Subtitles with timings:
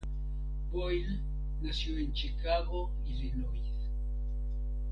[0.71, 1.19] Boyle
[1.61, 3.59] nació en Chicago, Illinois.